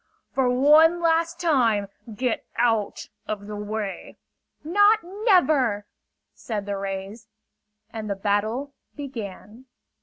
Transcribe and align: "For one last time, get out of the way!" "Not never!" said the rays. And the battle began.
"For 0.33 0.49
one 0.49 0.99
last 0.99 1.39
time, 1.39 1.87
get 2.11 2.43
out 2.55 3.09
of 3.27 3.45
the 3.45 3.55
way!" 3.55 4.17
"Not 4.63 4.97
never!" 5.03 5.85
said 6.33 6.65
the 6.65 6.77
rays. 6.77 7.27
And 7.93 8.09
the 8.09 8.15
battle 8.15 8.73
began. 8.95 9.65